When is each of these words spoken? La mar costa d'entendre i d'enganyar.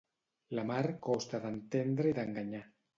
La 0.59 0.63
mar 0.69 0.81
costa 1.09 1.43
d'entendre 1.47 2.15
i 2.15 2.19
d'enganyar. 2.21 2.69